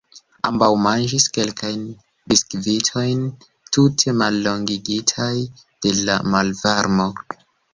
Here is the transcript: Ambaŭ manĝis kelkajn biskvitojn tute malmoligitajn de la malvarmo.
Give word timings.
Ambaŭ 0.49 0.67
manĝis 0.85 1.25
kelkajn 1.37 1.83
biskvitojn 2.33 3.21
tute 3.77 4.17
malmoligitajn 4.23 5.45
de 5.87 5.97
la 6.01 6.17
malvarmo. 6.37 7.11